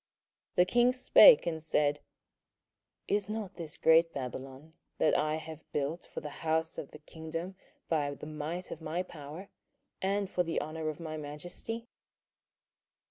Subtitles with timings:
[0.55, 1.99] 27:004:030 The king spake, and said,
[3.07, 7.55] Is not this great Babylon, that I have built for the house of the kingdom
[7.87, 9.49] by the might of my power,
[10.01, 11.85] and for the honour of my majesty?